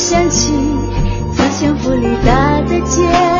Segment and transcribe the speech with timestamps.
[0.00, 0.50] 想起
[1.36, 3.39] 曾像弗里达的街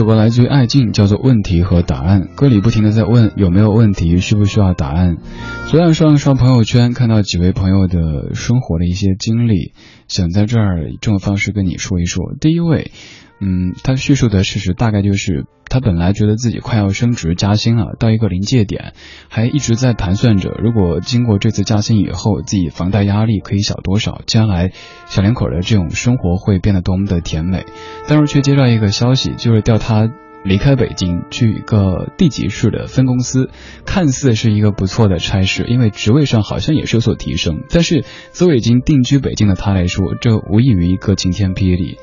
[0.00, 2.22] 首歌来自于爱静，叫做《问题和答案》。
[2.34, 5.18] 歌里不停的在问有没有问题，需不需要答案。
[5.66, 9.74] 昨晚上刷朋友圈，看到几位朋友的生活的一些经历，
[10.08, 12.34] 想在这儿以这种方式跟你说一说。
[12.40, 12.92] 第一位。
[13.40, 18.92] 嗯，他叙述的事实大概就是，他本来觉得自己快要升职加薪了，到一个临界点，
[19.28, 24.72] 还一直在盘算着，如果经过这次加薪以后，自己房贷压力可以小多少，将来
[25.06, 27.64] 小两口的这种生活会变得多么的甜美。
[28.06, 30.10] 但是却接到一个消息，就是调他
[30.44, 33.48] 离开北京，去一个地级市的分公司，
[33.86, 37.62] 看似是一个不错的差事，因为职位上好像也是有所提升。
[37.70, 41.96] 但是作为已经定居北京的他来说，这无异于一个晴天霹雳。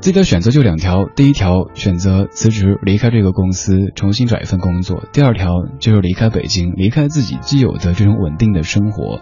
[0.00, 5.50] 自己的选择就两条，第一条选择辞职离开这个公司，重新找一份工作；第二条
[5.80, 9.20] 就是离开北京，离开自己既有的这种稳定的生活。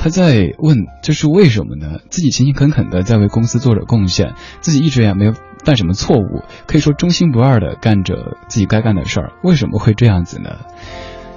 [0.00, 2.00] 他在问这是为什么呢？
[2.10, 5.34] 自己勤勤恳恳的在为公司做着贡献，自己一直也没有
[5.64, 10.50] 犯什么错误，可以说忠心不二的干着自己该干的事儿，为什么会这样子呢？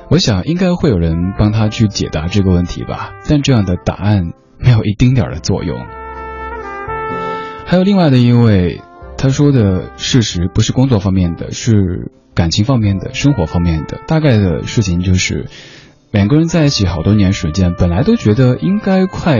[0.10, 5.78] 我想应该会有人帮他去解答这个问题吧，但这样的答案没有一丁点儿的作用。
[7.72, 8.82] 还有另外的一位，
[9.18, 13.98] 他说的事实不是工作方面的，是感情方面的、生活方面的。
[14.08, 15.46] 大概的事情就是，
[16.12, 19.40] 两个人在一起好多年时间，本来都觉得应该快，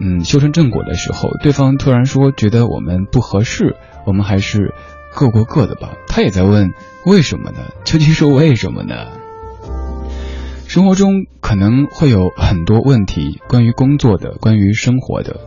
[0.00, 4.74] 嗯，修成正果的时候，对方突然说觉得我们不合适，我们还是
[5.14, 5.92] 各过各的吧。
[6.08, 6.72] 他也在问
[7.06, 7.58] 为什么呢？
[7.84, 8.96] 究竟是为什么呢？
[10.66, 15.42] 生活中可能会有很多问题，关于工作的，关于生活的。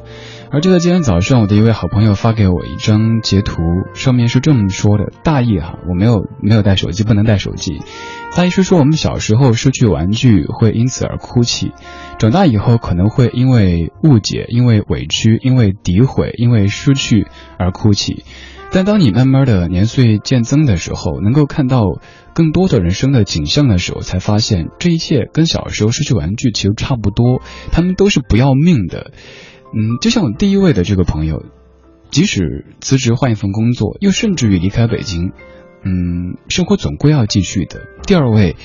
[0.54, 3.62] 而就在今天早上，我的一位好朋友发给我一张截图，
[3.94, 7.80] 上面是这么说的：大意哈，我没有没有带手机，不能带手机。
[8.36, 11.72] 大意是说，我们小时候失去玩具会因此而哭泣，
[12.20, 17.28] 长大以后可能会因为误解、因为委屈、因为诋毁、因为失去
[17.58, 18.26] 而哭泣。
[18.74, 21.86] 但当你慢慢的年岁渐增的时候，能够看到
[22.34, 29.12] 更多的人生的景象的时候，才发现这一切跟小时候失去玩具其实差不多，他们都是不要命的。
[29.74, 31.46] 嗯，就像我第一位的这个朋友，
[32.10, 35.32] 即使辞职换一份工作，又甚至于离开北京，
[35.84, 37.88] 嗯，生活总归要继续的。
[38.06, 38.58] 第二位，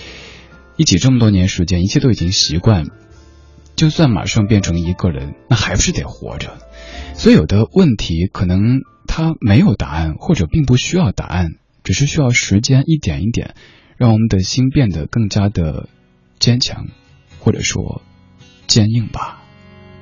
[0.76, 2.86] 一起这么多年时间，一切都已经习惯，
[3.76, 6.58] 就算马上变成一个人，那还不是得活着。
[7.14, 11.52] 所以有的问题可能他没有答案，或者并不需要答案，
[11.84, 13.54] 只是需要时间一点一点，
[13.96, 15.88] 让我们的心变得更加的
[16.40, 16.88] 坚强，
[17.38, 18.02] 或者说
[18.66, 19.44] 坚硬吧。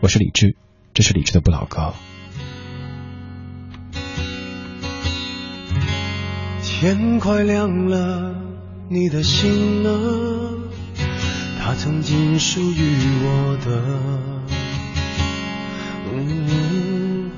[0.01, 0.57] 我是李志。
[0.95, 1.93] 这是李志的不老歌。
[6.63, 8.33] 天快亮了，
[8.89, 9.91] 你的心呢？
[11.61, 13.83] 它曾经属于我的。
[16.13, 17.31] 嗯，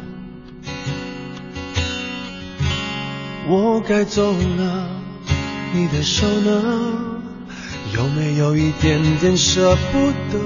[3.48, 4.90] 我该走了，
[5.72, 6.92] 你的手呢？
[7.94, 10.38] 有没有一点点舍不得？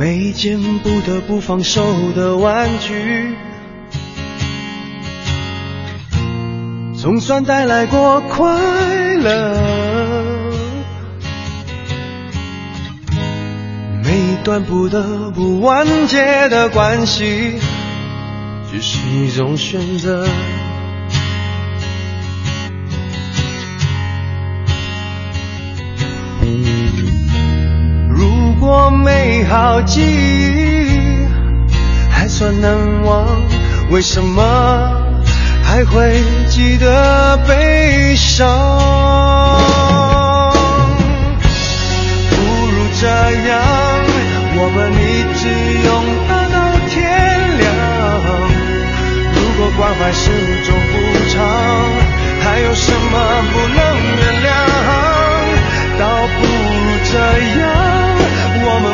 [0.00, 1.84] 每一件不得不放手
[2.16, 3.34] 的玩具，
[6.96, 8.48] 总算带来过快
[9.16, 9.60] 乐。
[14.02, 17.58] 每一段不得不完结的关系，
[18.72, 20.26] 只是一种选择。
[29.50, 31.26] 好记忆
[32.08, 33.26] 还算难忘，
[33.90, 34.42] 为什么
[35.64, 38.46] 还会记得悲伤？
[42.30, 43.60] 不如这样，
[44.54, 45.42] 我们一直
[45.82, 45.90] 拥
[46.28, 46.56] 抱到
[46.88, 46.94] 天
[47.58, 47.66] 亮。
[49.34, 50.30] 如果关怀是
[50.64, 50.94] 种补
[51.28, 51.42] 偿，
[52.44, 53.12] 还有什么
[53.52, 53.78] 不能
[54.16, 54.48] 原谅？
[55.98, 56.02] 倒
[56.38, 56.46] 不如
[57.10, 57.18] 这
[57.60, 57.66] 样。
[58.62, 58.86] 我们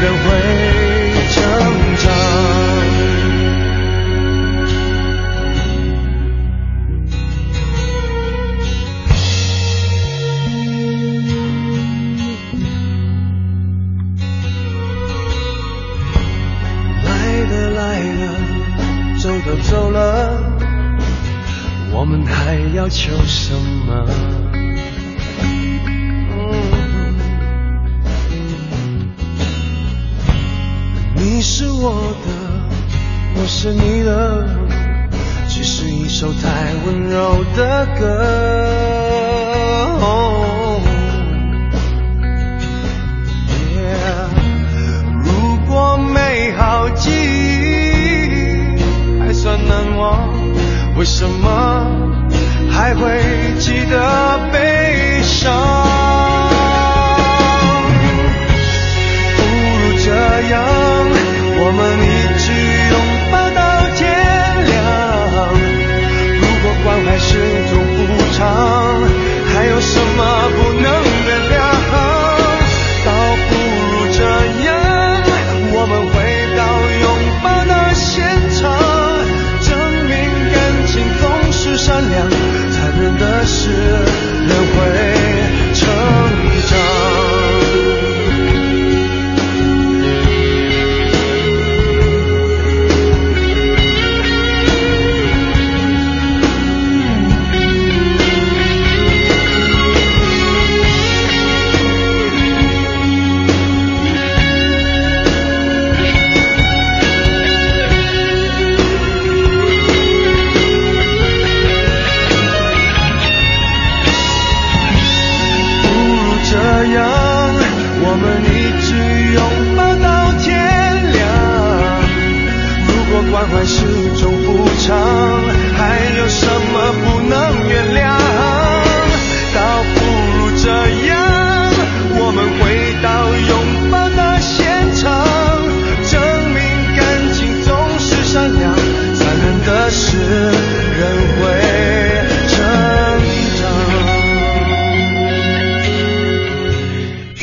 [0.00, 0.26] 人会
[1.30, 1.36] 成
[1.96, 2.06] 长。
[17.04, 17.06] 来
[17.50, 18.22] 的来了，
[19.18, 19.98] 走的走了。
[21.90, 23.52] 我们还要求什
[23.86, 24.47] 么？
[31.58, 31.90] 是我
[32.24, 32.28] 的，
[33.34, 34.46] 我是你的，
[35.48, 38.04] 只是一首太温柔的歌。
[45.24, 48.78] 如果美好记忆
[49.18, 50.28] 还算难忘。
[50.96, 51.86] 为什么
[52.70, 53.20] 还会
[53.58, 54.38] 记得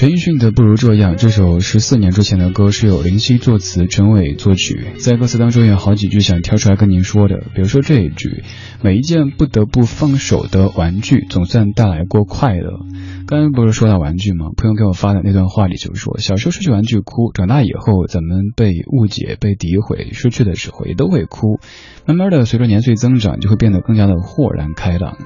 [0.06, 4.86] 陈奕迅的《不如这样》这首十四年之前的歌是由林夕作词，陈伟作曲。
[5.00, 8.44] 在歌词当中有好几句想挑出来跟您说的，比如说这一句
[8.84, 12.86] ：“每一件不得不放手的玩具，总算带来过快乐。”
[13.28, 14.52] 刚刚不是说到玩具吗？
[14.56, 21.60] 朋友给我发的那段话里就说：“小时候失去玩具哭，长大以后咱们被误解、被诋毁，失去的时候也都会哭。
[22.06, 25.18] 慢慢的，随着年岁增长，就会变得更加的豁然开朗。”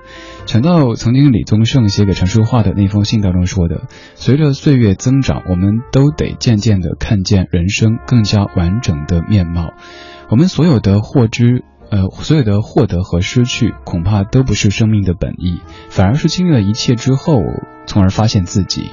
[0.48, 9.74] 想到曾经李宗盛写给陈淑桦的那封信当中说的：“随着岁月增长，我们都得渐渐的看见人生更加完整的面貌。
[10.30, 17.42] 我们所有的获知。”呃，所有的获得和失去，恐怕都不是生命的本意，反而是经历了一切之后，
[17.88, 18.92] 从而发现自己。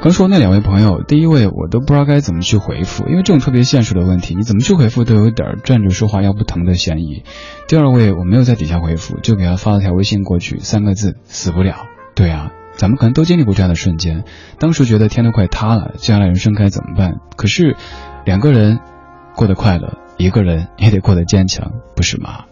[0.00, 7.24] 刚说那两位朋友，第一位我都不知道该怎么去回复，因为这种特别现实的问题，你怎么去回复都有点站着说话腰不疼的嫌疑。
[7.68, 11.86] 第二位我没有在底下回复，就给他发了条微信过去，三个字：死不了。
[12.14, 14.24] 对啊，咱们可能都经历过这样的瞬间，
[14.58, 17.14] 当时觉得天都快塌了，接下来人生该怎么办？
[17.38, 17.74] 可是
[18.26, 18.80] 两个人
[19.34, 20.03] 过得快乐。
[20.16, 22.44] 一个人也得过得坚强，不是吗？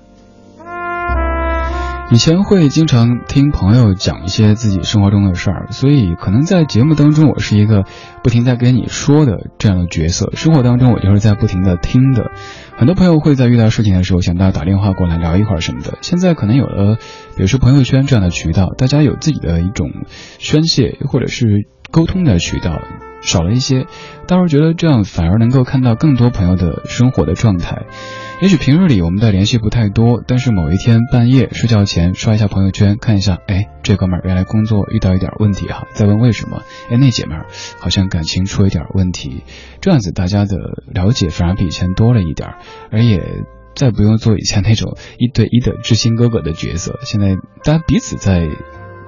[2.11, 7.85] 以前会经常听朋友讲一些自己生活中的事儿，所以可能在节目当中，我是一个
[8.23, 10.31] 不停在跟你说的这样的角色。
[10.35, 12.31] 生活当中，我就是在不停的听的。
[12.77, 15.97] 很多朋友会在遇到事情的时候，想到打电话过来聊一会儿什么的。
[16.03, 16.97] 现在可能有了，
[17.37, 19.91] 比如说朋友圈这样的渠道，大家有自己的一种
[20.39, 22.79] 宣泄或者是沟通的渠道。
[23.23, 23.87] 少了一些，
[24.27, 27.87] 倒是觉得这样反而能够看到更多朋友的生活的状态。
[28.41, 36.63] 也许平日里我们的联系不太多，但是某一天半夜睡觉前刷一下朋友圈，看一下，哎，这哥们儿原来工作遇到一点问题哈，再问为什么？
[36.91, 37.47] 哎，那姐们儿
[37.79, 39.45] 好像感情出一点问题，
[39.81, 40.57] 这样子大家的
[40.93, 42.55] 了解反而比以前多了一点，
[42.91, 43.45] 而也
[43.77, 48.49] 再不用做以前那种一对一的知心哥哥的角色，现在大家彼此在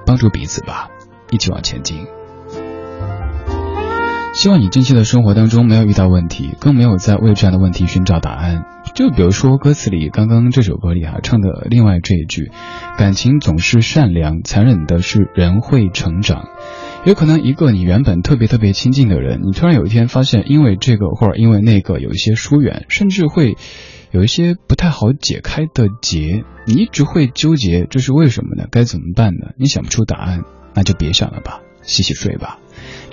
[0.05, 0.87] 帮助彼此吧，
[1.29, 2.07] 一起往前进。
[4.35, 8.65] 希望你近期的生活当中没有遇到问题，更没有在为这样的问题寻找答案。
[8.93, 12.51] 就比如说歌词里刚刚这首歌里啊唱的另外这一句
[12.99, 16.49] ：“感情总是善良，残忍的是人会成长。”
[17.05, 23.55] 有可能一个你原本特别特别亲近的人，你突然有一天发现，因为这个或者因为那个有一些疏远，甚至会
[24.11, 28.67] 有一些不太好解开的结，你一直会纠结，这是为什么呢？
[28.69, 29.51] 该怎么办呢？
[29.57, 30.41] 你想不出答案，
[30.73, 32.59] 那就别想了吧，洗洗睡吧。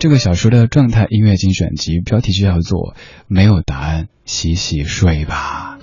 [0.02, 2.96] 这个小说的状态音乐精选集标题就叫做
[3.30, 5.78] “没有答案，洗洗睡吧”。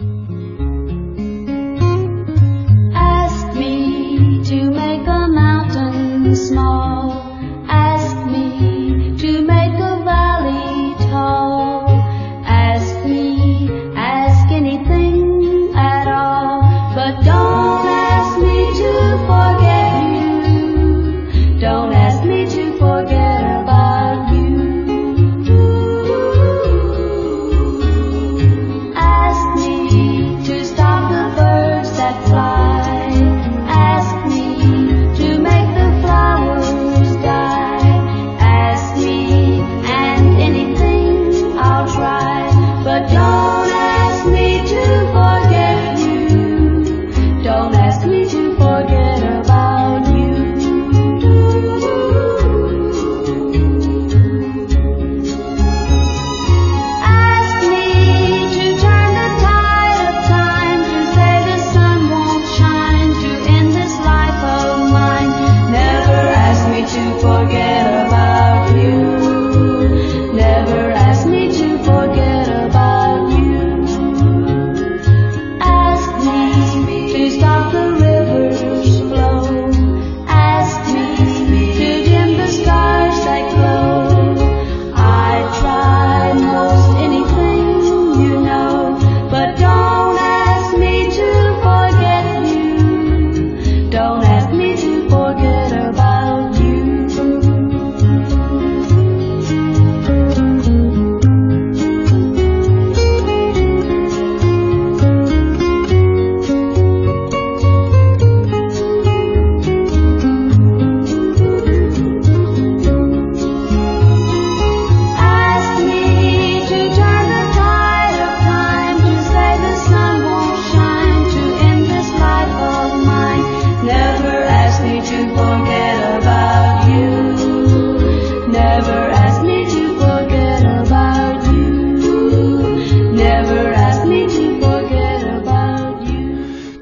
[6.36, 7.19] to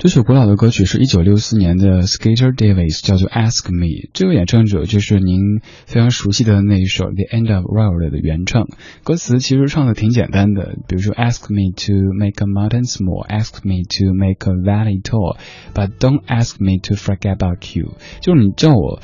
[0.07, 4.07] 这首古老的歌曲是一九六四年的 Skater Davis，叫做 Ask Me。
[4.13, 8.69] 这位演唱者就是您非常熟悉的那一首 The End of World 的原唱。
[9.03, 16.55] 歌词其实唱的挺简单的，比如说 Ask me to make a mountain small，Ask me to make a valley tall，but don't ask
[16.63, 17.97] me to forget about you。
[18.21, 19.01] 就是你叫我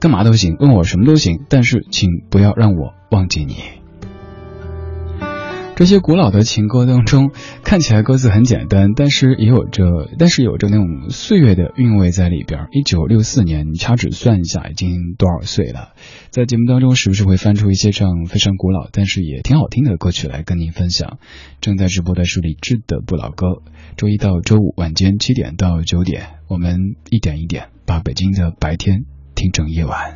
[0.00, 3.54] 干嘛都行，问我什么都行，但是请不要让我忘记你。
[5.80, 7.30] 这些古老的情歌当中，
[7.64, 12.66] 看起来歌词很简单，但是也有着，但是有着那种岁月的韵味在里边。
[12.70, 15.94] 一九六四年，你掐指算一下，已经多少岁了？
[16.28, 21.16] 在节目当中，是不是会翻出一些这样非常古老，但是也挺好听的歌曲来跟您分享？
[21.62, 23.46] 正在直播的是李志的不老歌。
[23.96, 26.76] 周一到周五晚间七点到九点，我们
[27.08, 30.12] 一点一点把北京的白天听成夜晚。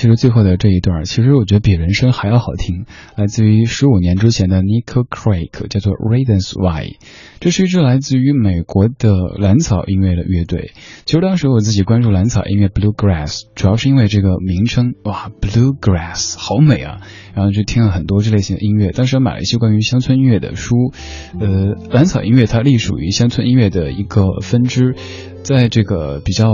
[0.00, 2.86] 其实最后的这一段，其实我觉得比人声还要好听，
[3.16, 6.96] 来自于十五年之前的 Nickel Craig，叫做 Reasons Why。
[7.38, 10.72] 这是一支来自于美国的蓝草音乐的乐队。
[11.04, 17.02] 其实当时我自己关注蓝草音乐 Bluegrass，主要是因为这个名称，哇，Bluegrass 好美啊！
[17.34, 18.92] 然后就听了很多这类型的音乐。
[18.92, 20.94] 当时买了一些关于乡村音乐的书。
[21.38, 24.96] 呃，蓝草音乐它隶属于乡村音乐的一个分支。
[25.42, 26.48] 在这个比较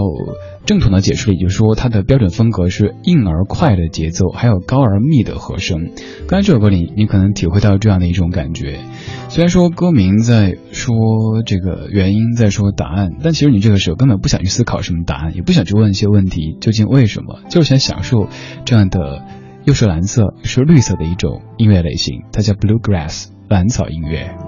[0.64, 5.90] 正统的解释里，就是说它的标准风格是硬而快的节奏，还有高而密的和声。
[6.27, 8.81] 刚才这首歌里，你可能体会到这样的一种感觉。
[9.29, 10.96] 虽然说歌名在说
[11.44, 18.29] 这个原因，在说答案，但其实你这个时候根本不想去思考什么答案，也不想去问一些问题，究竟为什么，就是想享受
[18.64, 19.22] 这样的
[19.64, 24.45] 又是蓝色又是绿色的一种音乐类型，它叫 bluegrass 蓝草音乐。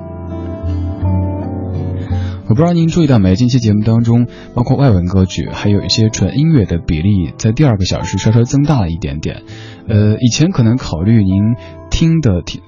[2.49, 3.37] 我不知道您注意到没？
[3.37, 9.43] 近期节目当中，包括外文歌曲，还有一些纯音乐的比例，在第二个小时稍稍增大了一点点。
[9.87, 11.43] 呃，以前可能考虑您
[11.91, 12.63] 听的听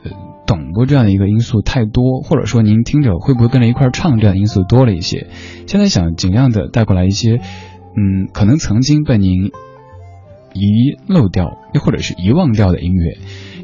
[0.47, 5.29] 懂过这样的一个因素太多，或者说您听着会不会跟着一块唱这样的因素多了一些。
[5.67, 9.47] 现在想尽量的带过来一些，嗯，可能曾经被您
[10.53, 13.17] 遗漏掉，又或者是遗忘掉的音乐。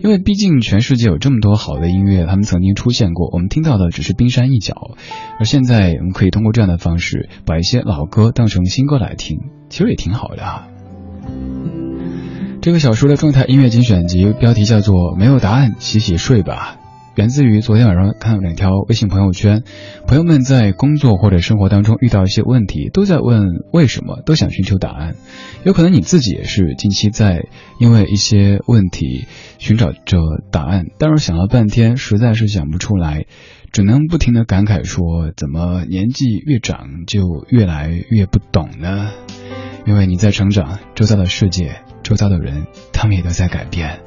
[0.06, 4.92] 因为毕竟全世界有这么多好的音乐，他们曾经出现过，我们听到的只是冰山一角。
[5.40, 10.68] 而现在，我们可以通过这样的方式，把一些老歌当成新歌来听，其实也挺好的啊。
[12.62, 16.75] 这个小说的状态音乐精选集标题叫做《没有答案，洗洗睡吧》。
[17.16, 19.62] 源自于昨天晚上看两条微信朋友圈，
[20.06, 25.14] 朋友们在工作或者生活当中遇到一些问题，都在问为什么，都想寻求答案。
[25.64, 27.46] 有可能你自己也是近期在
[27.80, 29.24] 因为一些问题
[29.56, 30.18] 寻找着
[30.52, 33.24] 答案，但是想了半天，实在是想不出来，
[33.72, 39.10] 只能不停的感慨说：怎么年纪越长就越来越不懂呢？
[39.86, 44.00] 因为你在成长，周遭的世界，周遭的人，他们也都在改变。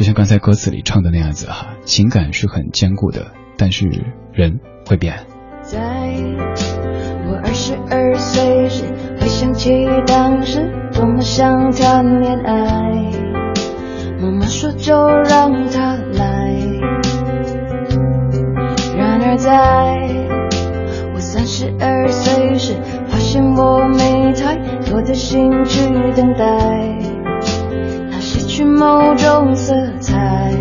[0.00, 3.86] 就像刚才歌词里唱的那样子哈，情感是很坚固的，但是
[4.32, 4.58] 人
[4.88, 5.26] 会变。
[5.60, 5.78] 在
[7.28, 8.84] 我二十二岁时，
[9.20, 9.70] 回想起
[10.06, 13.12] 当时多么想谈恋爱，
[14.22, 16.54] 妈妈说就让他来。
[18.96, 19.52] 然而在
[21.12, 22.74] 我三十二岁时，
[23.06, 24.56] 发现我没太
[24.90, 26.99] 多的心去等待。
[28.60, 30.52] 是某种色彩，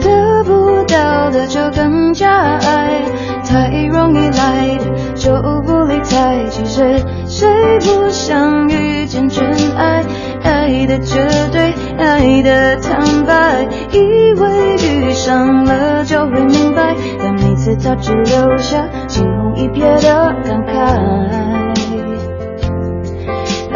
[0.00, 3.04] 得不到的就更加爱，
[3.44, 5.30] 太容易来的就
[5.64, 6.44] 不理睬。
[6.50, 10.02] 其实谁不想遇见真爱？
[10.42, 21.46] 爱的绝对，爱的坦白，以为遇上了就会明白，但每次他只留下惊鸿一瞥的感慨。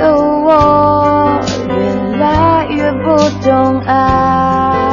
[0.02, 0.99] 我
[2.92, 3.16] 不
[3.48, 4.92] 懂爱，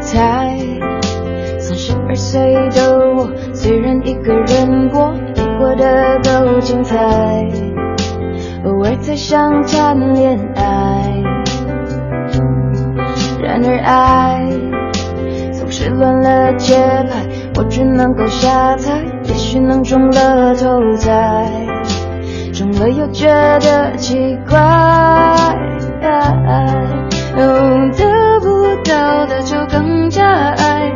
[0.00, 0.58] 才
[1.58, 2.40] 三十二岁
[2.70, 6.96] 的我，虽然一个人过，也过得够精彩，
[8.64, 11.22] 偶尔才想谈恋爱。
[13.40, 14.45] 然而爱
[15.98, 16.74] 乱了节
[17.10, 21.50] 拍，我只能够瞎猜，也许能中了头彩，
[22.52, 23.26] 中了又觉
[23.60, 24.56] 得奇怪。
[27.96, 28.46] 得不
[28.84, 30.92] 到的就更加爱，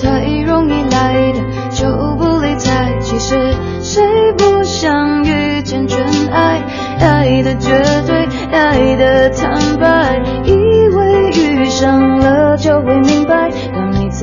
[0.00, 1.40] 太容易来的
[1.70, 1.86] 就
[2.16, 2.92] 不理睬。
[3.00, 4.02] 其实谁
[4.36, 5.98] 不想遇见真
[6.30, 6.62] 爱？
[7.00, 7.70] 爱的绝
[8.06, 10.20] 对，爱的坦白。
[10.44, 13.13] 以为遇上了就会明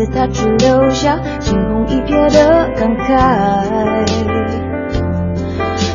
[0.02, 3.06] 明白，但每次他只留下惊鸿一瞥的感慨。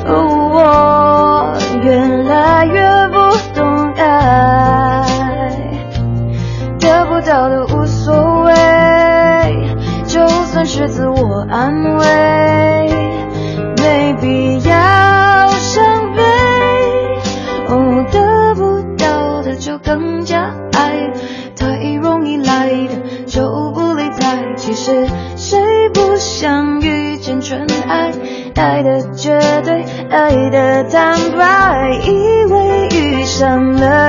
[0.08, 0.12] 哦
[0.54, 1.90] 我越
[2.24, 2.80] 来越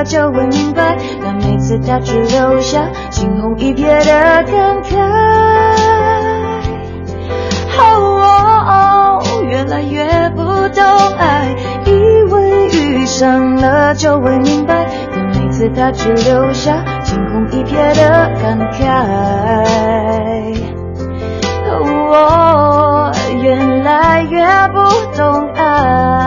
[0.07, 4.95] 就会明白，但每次他只留下惊鸿一瞥的感慨。
[7.79, 10.83] 哦，越来越不懂
[11.17, 11.53] 爱，
[11.85, 16.83] 以为遇上了就会明白，但每次他只留下。
[17.03, 18.81] 惊鸿一瞥的感慨，
[21.69, 24.77] 我越来越不
[25.15, 26.26] 懂爱。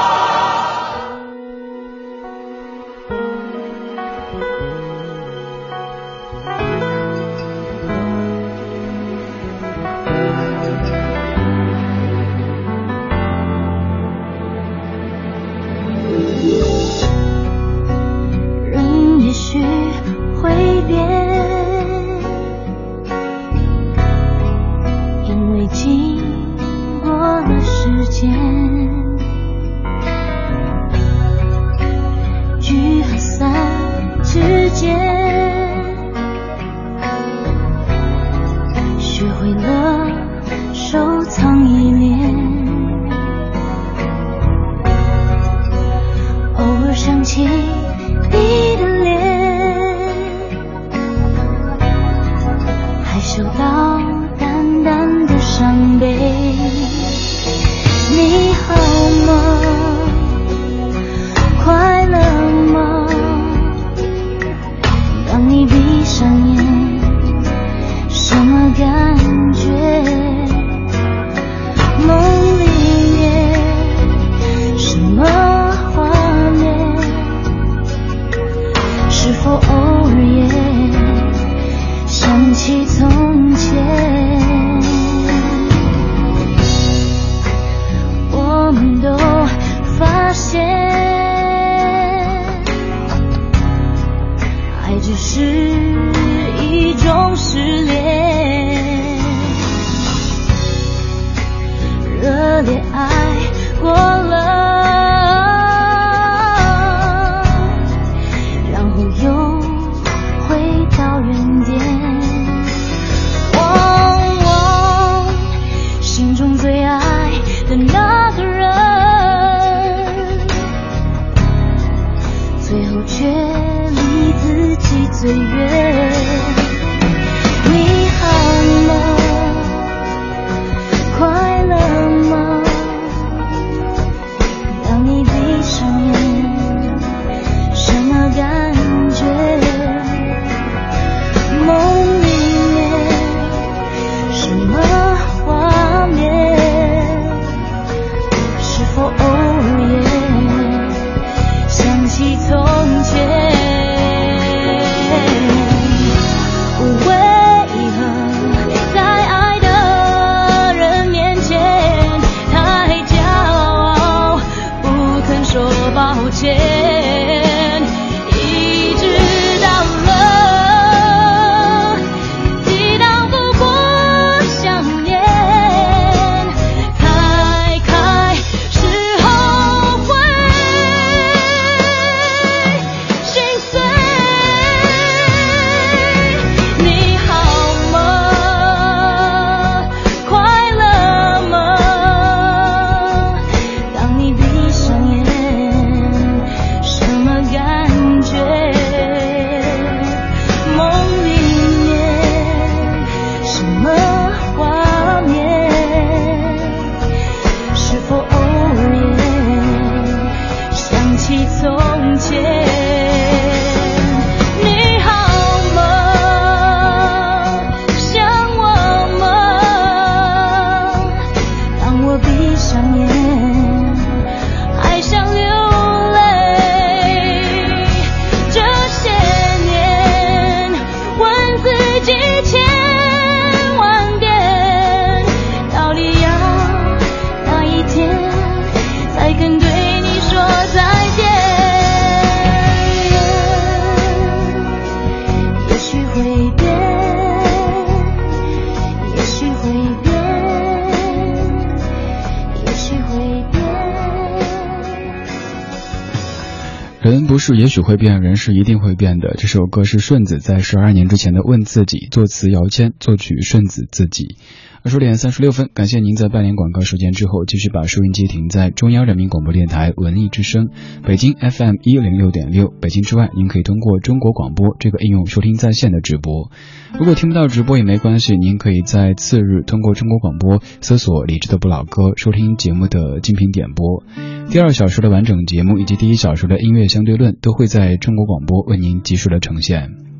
[257.41, 259.33] 事也许会变，人是一定会变的。
[259.35, 264.35] 这首歌是顺子在十二年之前的《问自己》，作词姚谦，作曲顺子自己。
[264.83, 270.69] 二十点三十六分，感谢您在半年广告时间之后，继续把收音机停在中央人民广播电台文艺之声，
[271.05, 272.73] 北京 FM 一零六点六。
[272.81, 276.49] 北京之外，您可以通过中国广播这个应用收听在线的直播。
[276.97, 284.03] 如果听不到直播也没关系，您可以在次日通过中国广播搜索李志的不老歌，收听节目的精品点播。
[284.49, 290.10] 第二小时的完整节目以及第一小时的音乐相对论都会在中国广播为您及时的呈现。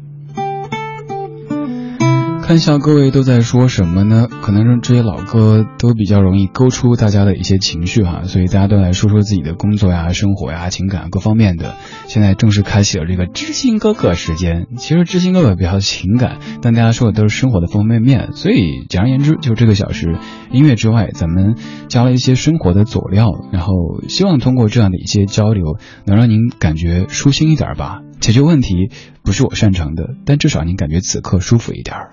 [2.52, 4.28] 看一下各位都在说什么呢？
[4.42, 11.76] 可能这些老歌都比较容易勾出大家的一些情绪哈，所以大家都来说说自己的工作呀、生活呀、情感各方面的。
[12.08, 14.68] 现在正式开启了这个知心哥哥时间。
[14.76, 18.34] 其实知心哥哥比较情感，但大家说的都是生活的方方面面。
[18.34, 20.18] 所以简而言之，就这个小时
[20.52, 21.56] 音乐之外，咱们
[21.88, 23.74] 加了一些生活的佐料，然后
[24.10, 28.02] 希望通过这样的一些交流，能让您感觉舒心一点吧。
[28.20, 28.90] 解决问题
[29.24, 32.12] 不是我擅长的，但至少您感觉此刻舒服一点儿。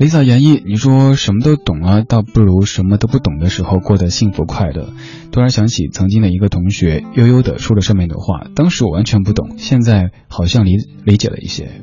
[0.00, 4.94] Lisa 演绎，你说什么都懂啊，倒不如什么都不懂的时候过得幸福快乐。
[5.30, 11.82] 突然想起曾经的一个同学，悠悠的说了上面的话，当时我完全不懂，现在好像理理解了一些。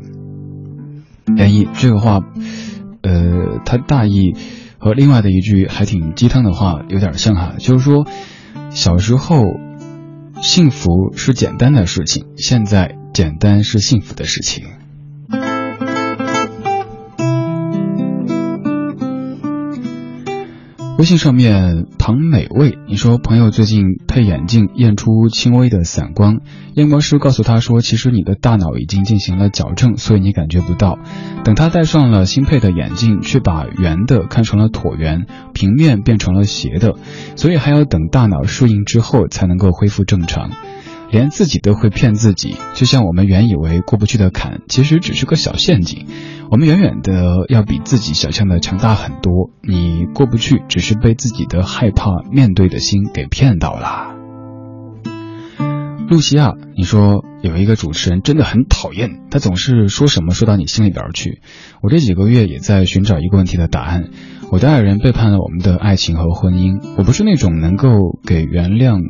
[1.37, 2.21] 演绎这个话，
[3.03, 4.33] 呃，他大意
[4.79, 8.07] 和另外的一句还挺鸡汤的话有点像哈，就是说
[8.71, 9.43] 小时候。
[10.39, 14.65] 幸福是简单的事情，现在简单是幸福的事情。
[20.97, 26.39] 微信上面唐美味，你说朋友最近配眼镜验出轻微的散光，
[26.73, 30.97] 验光师告诉他说，其实你的大脑已经进行了矫正，所以你感觉不到。
[31.43, 36.95] 等他戴上了新配的眼镜，却把圆的看成了椭圆，平面变成了斜的，
[37.35, 40.49] 所以还要等大脑适应之后才能够恢复正常。
[41.09, 46.05] 连自己都会骗自己，就像我们原以为过不去的坎，其实只是个小陷阱。
[46.49, 54.15] 我们远远的要比自己想象的强大很多，你过不去，只是被自己的害怕面对的心给骗到了。
[56.09, 61.41] 露西亚，你说有一个主持人真的很讨厌，他总是说什么说到你心里边去。
[61.81, 64.05] 我这几个月也在寻找一个问题的答案。
[64.49, 67.89] 我的爱人背叛了我们的爱情和婚姻，我不是那种能够
[68.25, 69.01] 给原谅。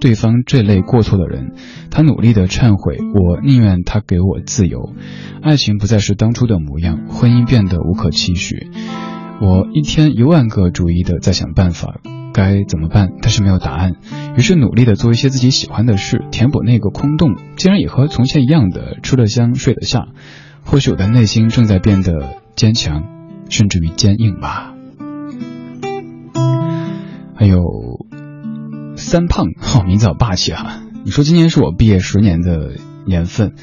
[0.00, 1.52] 对方这类过错的人，
[1.90, 4.92] 他努力的忏悔，我宁愿他给我自由。
[5.42, 8.68] 爱情不再是当初的模样，婚姻变得无可期许。
[9.40, 12.00] 我一天一万个主意的在想办法，
[12.32, 13.10] 该怎么办？
[13.22, 13.92] 但是没有答案。
[14.36, 17.34] 于是努力的做一些自己喜欢的事，填补那个空洞。
[17.56, 20.06] 竟然也和从前一样的吃得香，睡得下。
[20.64, 23.04] 或许我的内心正在变得坚强，
[23.48, 24.74] 甚至于坚硬吧。
[27.34, 27.87] 还有。
[29.08, 30.82] 三胖， 哦，名字好霸气哈！
[31.04, 32.74] 你说今年是我毕业十年的
[33.06, 33.54] 年份，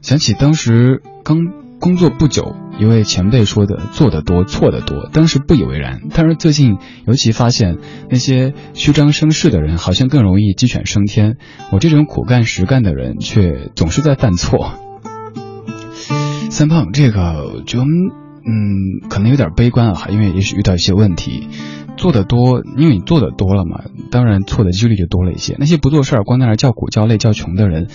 [0.00, 1.36] 想起当时刚
[1.78, 6.00] 工作不久，一位前辈说的“做得多，错得多”，当时不以为然。
[6.14, 7.76] 但是最近尤其发现，
[8.10, 11.36] 那些虚张声势的人好像更容易鸡犬升天，
[11.70, 14.72] 我这种苦干实干的人却总是在犯错。
[16.50, 21.48] 三胖，这个就嗯，可能有点悲观啊，因为也许遇到一些问题。
[21.98, 25.56] 做的多，因为你做的多了嘛，当然错的几率就多了一些。
[25.58, 27.88] 那些不做事儿、光在那叫苦叫累叫穷的人，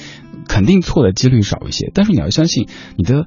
[0.47, 1.89] 肯定错的几率少一些。
[1.93, 3.25] 但是你要相信你的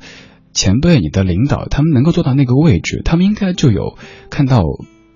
[0.53, 3.97] 前辈、你的领导，他们能够做到那个位置，他们应该就有
[4.31, 4.63] 看到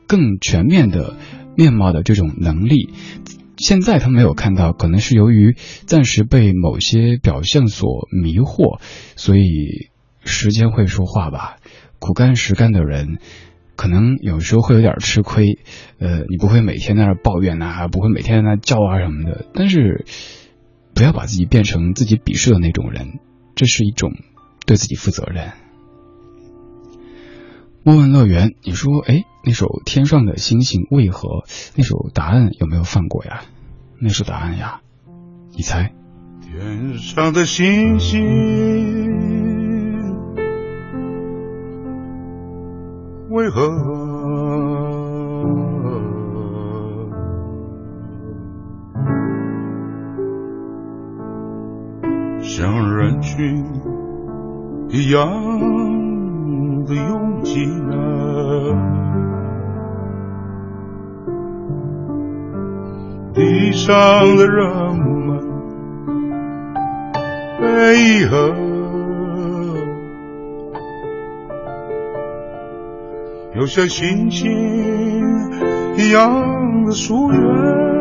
[0.08, 1.16] 更全面的
[1.56, 2.88] 面貌的这种能力。
[3.58, 5.54] 现在他没有看到，可能是由于
[5.84, 8.80] 暂时被某些表象所迷惑，
[9.16, 9.90] 所以
[10.24, 11.58] 时间会说话吧。
[11.98, 13.18] 苦干实干的人。
[13.80, 15.58] 可能有时候会有点吃亏，
[15.98, 19.46] 呃，你不会每天在那抱怨呐，不会每天在那叫啊什么的。
[19.54, 20.04] 但是，
[20.94, 23.20] 不要把自己变成自己鄙视的那种人，
[23.54, 24.12] 这是一种
[24.66, 25.52] 对自己负责任。
[27.82, 31.28] 莫问乐园，你说，哎，那首《天上的星星为何》
[31.74, 33.44] 那首答案有没有放过呀？
[33.98, 34.82] 那首答案呀，
[35.56, 35.94] 你猜？
[36.42, 38.99] 天上的星星。
[43.40, 43.62] 为何
[52.42, 53.64] 像人群
[54.90, 55.26] 一样
[56.84, 57.94] 的拥挤呢？
[63.32, 63.90] 地上
[64.36, 65.40] 的人们
[67.62, 68.69] 为何？
[73.60, 74.50] 又像星星
[75.98, 77.99] 一样的疏远。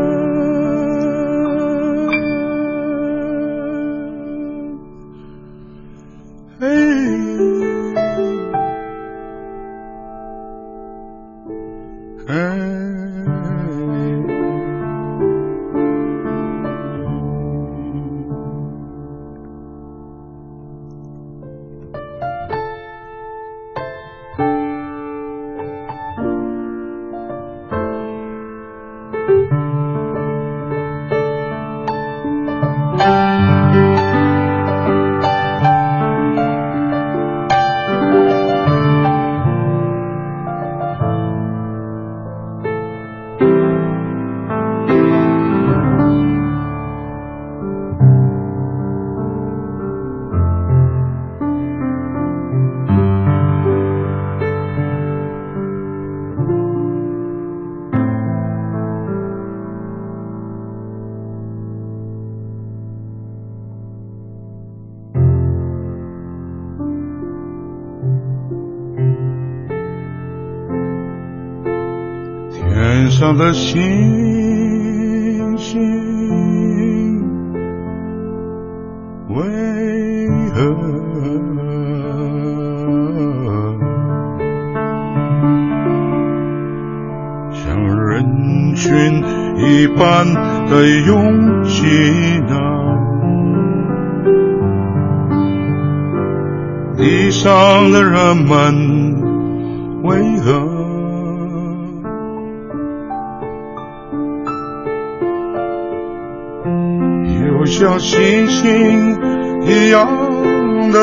[73.40, 73.54] 上的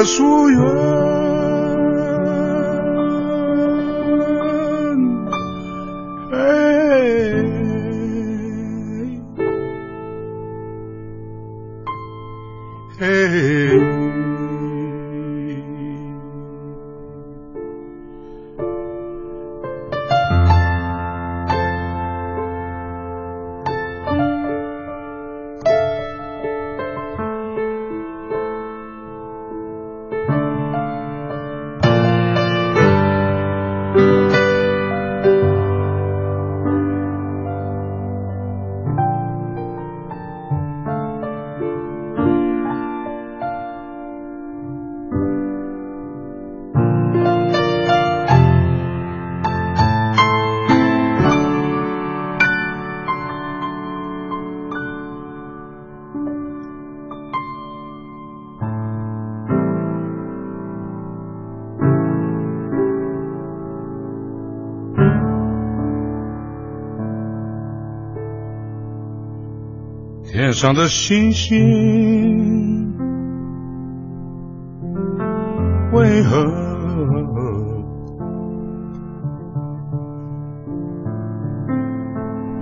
[0.07, 0.66] 所有
[33.97, 34.26] 天
[70.57, 71.55] 上的星星
[75.93, 76.47] 为何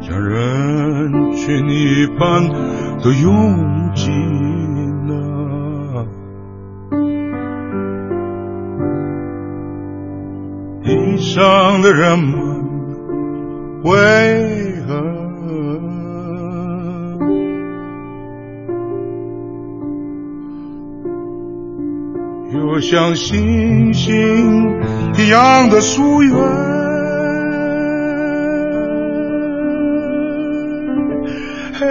[0.01, 2.49] 像人群一般
[2.99, 4.11] 的拥挤
[5.07, 6.05] 呢？
[10.83, 12.35] 地上的人们
[13.85, 13.93] 为
[22.91, 24.78] 像星星
[25.16, 26.37] 一样的疏远，
[31.72, 31.87] 嘿，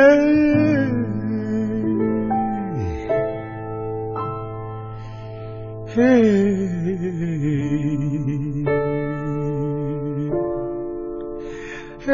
[12.05, 12.13] 嘿，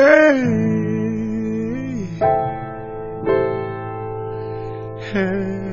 [5.13, 5.68] 嘿。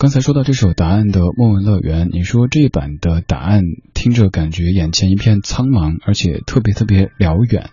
[0.00, 3.60] 刚才说到这首答案的《莫文乐园》，你说这一版的答案
[3.92, 7.68] 听着感觉眼前一片苍茫，而且特别特别辽远。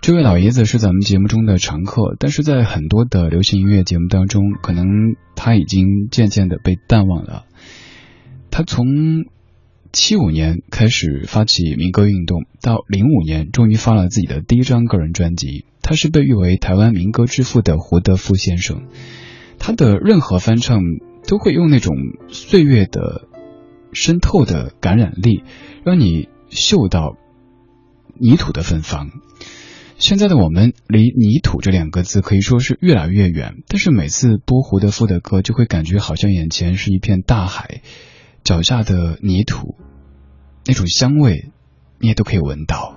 [0.00, 7.44] 这位老爷子是咱们节目中的常客，但是在很多的流行音乐节目当中，可能他已经渐渐的被淡忘了。
[8.50, 8.84] 他从
[9.92, 15.64] 七五年开始发起民歌运动，到零五年终于发了自己的第一张个人专辑。
[15.80, 18.82] 他是被誉为台湾民歌之父的胡德夫先生，
[19.60, 20.80] 他的任何翻唱。
[21.26, 21.94] 都会用那种
[22.28, 23.28] 岁月的
[23.92, 25.44] 深透的感染力，
[25.84, 27.16] 让你嗅到
[28.14, 29.10] 泥土的芬芳。
[29.98, 37.82] 现在的我们离泥土这两个字可以说是越来越远，但是每次播胡德夫的歌，就会感觉好像眼前是一片大海，
[38.42, 39.76] 脚下的泥土
[40.66, 41.52] 那种香味，
[42.00, 42.96] 你也都可以闻到。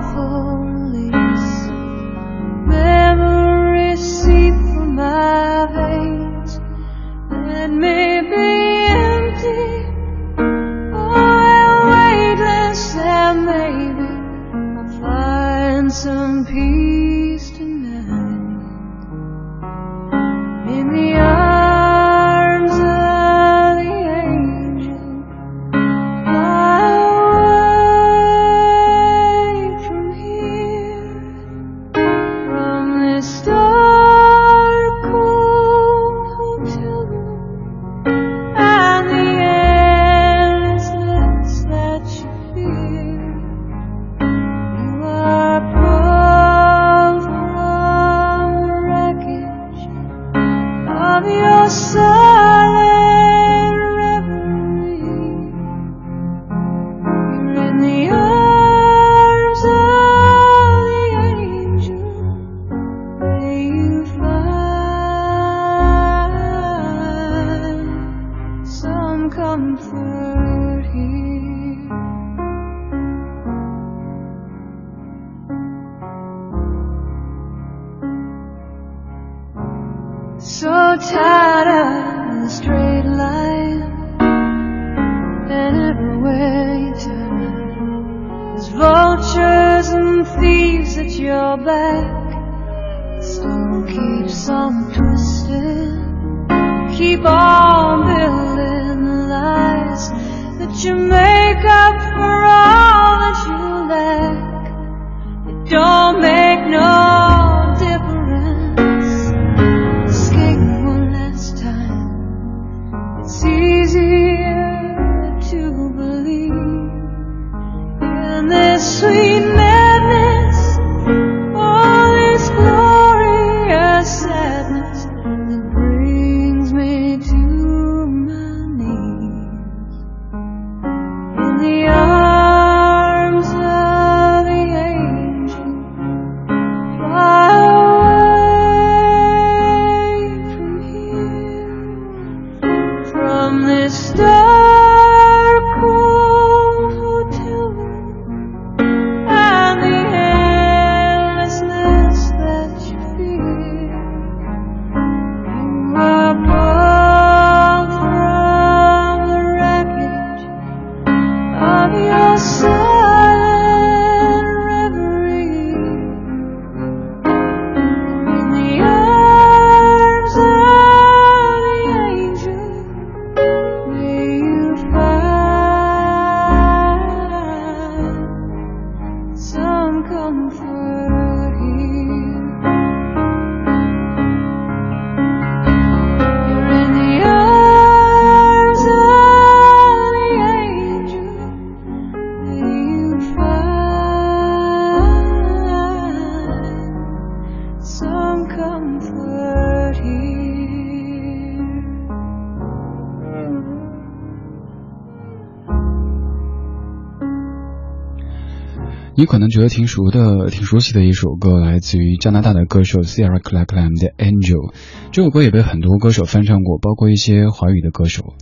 [209.21, 214.71] 你可能觉得挺熟的、挺熟悉的一首歌，来自于加拿大的歌手 Sarah Clackham 的《Angel》。
[215.11, 218.33] 这首歌也被很多歌手翻唱过，包括一些华语的歌手。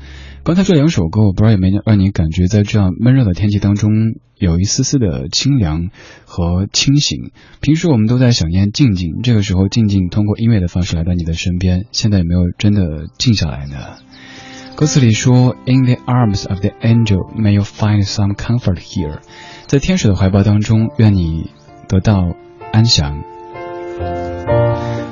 [0.45, 3.91] 刚才这两首歌，我不知道有没有让你感觉在这样闷热的天气当中，
[4.37, 5.89] 有一丝丝的清凉
[6.23, 7.31] 和清醒。
[7.59, 13.75] 平时我们都在想念静静，这个时候静静通过音乐的方式来到你的身边，现在有没有真的静下来呢？
[14.79, 19.17] 歌词里说：“In the arms of the angel, may you find some comfort here。”
[19.67, 21.51] 在天使的怀抱当中，愿你
[21.89, 22.29] 得到
[22.71, 23.21] 安详。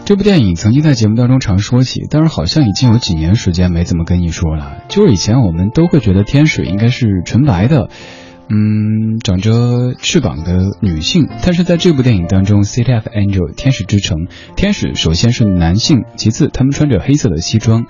[0.05, 4.84] 这部电影曾经在节目当中常说起，但是好像已经有几年时间没怎么跟你说了。
[4.88, 7.89] 就是以前我们都会觉得天使应该是纯白的，
[8.50, 17.86] 嗯，长着翅膀的女性，但是在这部电影当中，《City of Angel》天使之城，天使首先是男性，其次他们穿着黑色的西装，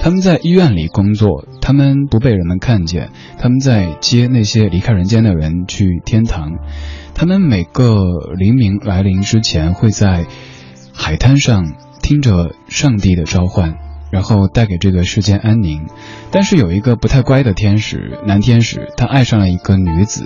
[0.00, 6.52] 他们在医院里工作，他们不被人们看见，他们在接那些离开人间的人去天堂，
[7.14, 7.96] 他们每个
[8.36, 10.26] 黎明来临之前会在
[10.92, 13.85] 海滩上听着上帝的召唤。
[14.16, 15.88] 然后带给这个世间安宁，
[16.30, 20.24] 但是有一个不太乖的天使，男天使，他爱上了一个女子，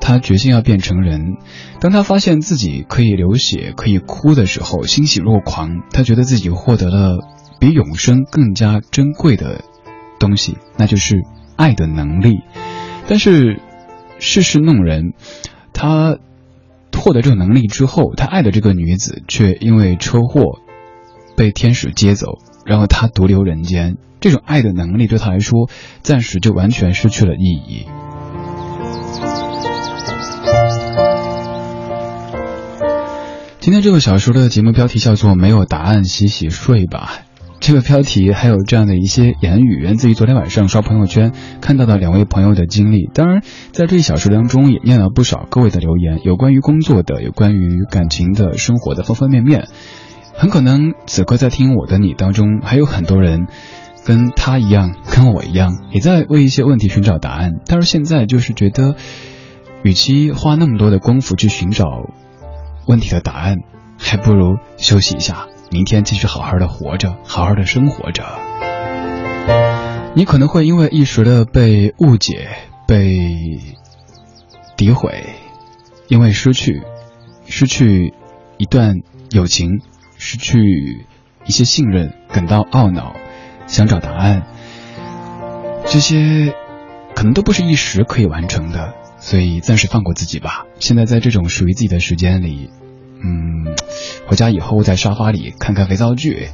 [0.00, 1.38] 他决心要变成人。
[1.80, 5.82] 当他发现自己可以流血、可以哭的时候，欣喜若狂。
[5.90, 7.18] 他觉得自己获得了
[7.58, 9.62] 比永生更加珍贵的
[10.20, 11.16] 东西，那就是
[11.56, 12.44] 爱的能力。
[13.08, 13.60] 但是
[14.20, 15.14] 世事弄人，
[15.72, 16.16] 他
[16.96, 20.60] 获得这个能力之后，他爱的这个女子却因为车祸
[21.36, 22.38] 被天使接走。
[22.64, 25.68] 然后他独留人间，这种爱的能力对他来说，
[26.02, 27.86] 暂时就完全失去了意义。
[33.60, 37.10] 今天这个小说的节目标题叫做《没有答案，洗洗睡吧》。
[37.60, 43.08] 这个标题还有这样的一些言语，源自于昨天晚上刷朋友圈看到的两位朋友的经历。
[43.14, 43.40] 当然，
[43.70, 49.68] 在这一小时当中也念了不少各位的留言，有关于工作的，有关于感情的、生活的方方面面。
[50.34, 53.46] 很可能此刻在听我的你当中，还有很多人
[54.04, 57.60] 跟他一样，跟我一样，也在为一些问题寻找答案。
[57.66, 58.96] 但是现在就是觉得，
[59.82, 61.86] 与其花那么多的功夫去寻找
[62.86, 63.58] 问题的答案，
[63.98, 68.24] 还不如休息一下，明天继续好好的活着，好好的生活着。
[70.14, 72.48] 你可能会因为一时的被误解、
[72.88, 73.60] 被
[74.76, 75.24] 诋毁，
[76.08, 76.82] 因为失去，
[77.46, 78.12] 失去
[78.56, 78.96] 一段
[79.30, 79.80] 友情。
[80.24, 81.04] 失去
[81.44, 83.16] 一些信任，感到懊恼，
[83.66, 84.46] 想找答案，
[85.84, 86.54] 这些
[87.16, 90.64] 可能都不是一时可以完成的，所以暂时放过自己吧。
[90.78, 92.70] 现在在这种属于自己的时间里，
[93.20, 93.74] 嗯，
[94.28, 96.46] 回家以后在沙发里看看肥皂剧，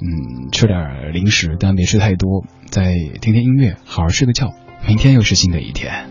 [0.00, 4.54] 嗯，吃点零食，但别吃太多，再听听音乐，好好睡个觉，
[4.88, 6.06] 明天又是新的一天。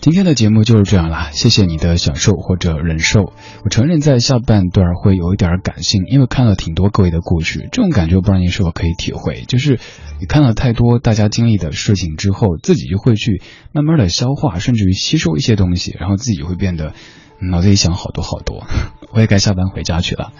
[0.00, 3.34] 今天的节目就是这样了，谢谢你的享受或者忍受。
[3.64, 9.78] 我承认在下半段会有一点感性，因为看了挺多各位的故事，这种感觉不知道您是否可以体会，就是
[10.18, 13.42] 你看了太多大家经历的事情之后，自己就会去
[13.72, 16.94] 慢慢的消化，甚至于吸收一些东西，然后自己就会变得
[17.40, 18.66] 脑子里想好多好多。
[19.12, 20.32] 我也该下班回家去了。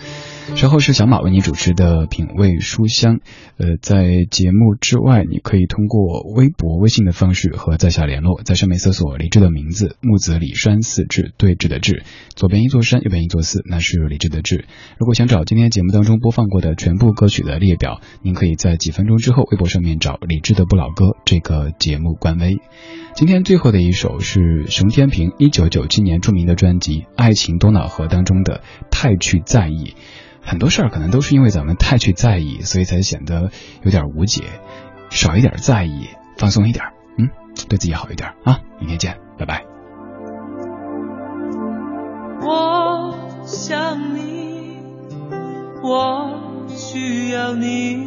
[0.57, 3.21] 稍后是小马为你主持的品味书香，
[3.57, 12.03] 呃，在节目之外，你可以通过微博、微信的方式和在下联络，在上面搜索李志的名字，木子李山四志对峙的志，
[12.35, 14.65] 左边一座山，右边一座寺，那是李志的志。
[14.99, 22.59] 如果想找今天节目当中播放过的全部歌曲的列表，您可以在几分钟之后微博上面找李志的不老歌这个节目官微。
[23.15, 28.59] 今天最后的一首是熊天平一九九七年著名的专辑《爱情多瑙河》当中的
[28.91, 29.85] 《太去在意》。
[30.43, 33.51] 很多事儿可能都是因为咱们太去在意，所以才显得
[33.83, 34.45] 有点无解。
[35.11, 36.85] 少一点在意，放松一点，
[37.19, 37.29] 嗯，
[37.69, 38.61] 对自己好一点啊！
[38.79, 39.65] 明天见，拜拜。
[42.43, 43.15] 我
[43.45, 44.79] 想你，
[45.83, 48.07] 我需要你，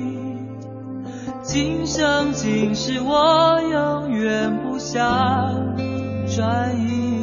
[1.43, 5.75] 今生今世我永远不想
[6.25, 7.22] 转移，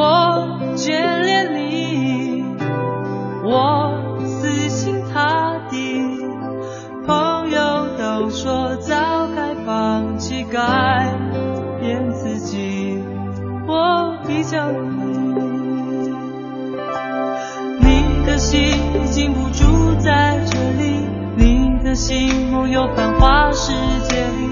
[0.00, 2.44] 我眷恋你。
[3.42, 6.04] 我死心塌地，
[7.04, 8.94] 朋友都说早
[9.34, 11.12] 该放弃，改
[11.80, 13.02] 变自己。
[13.66, 16.12] 我比较你，
[17.80, 18.60] 你的心
[19.02, 23.72] 已经不住在这里，你的心梦游繁华世
[24.08, 24.48] 界里，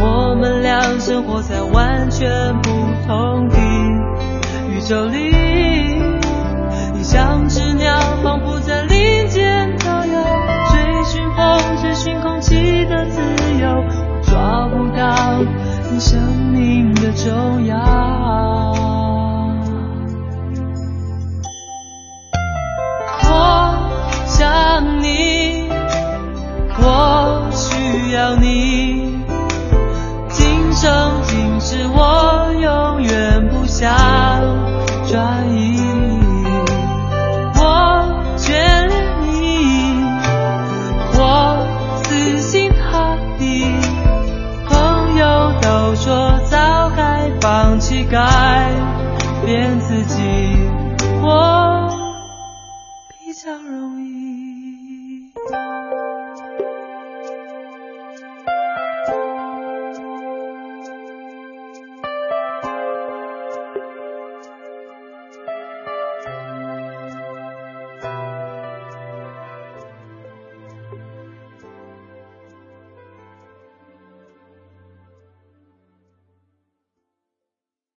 [0.00, 2.30] 我们俩生活在完全
[2.62, 2.70] 不
[3.08, 3.56] 同的
[4.84, 5.32] 宙里。
[6.92, 10.22] 你像只鸟，仿佛在林间飘摇，
[10.70, 13.20] 追寻风，追寻空气的自
[13.60, 13.82] 由。
[14.12, 15.42] 我抓不到
[15.90, 16.20] 你生
[16.52, 17.74] 命的重要。
[23.22, 23.30] 我
[24.26, 25.68] 想你，
[26.78, 28.73] 我需要你，
[48.10, 48.83] 放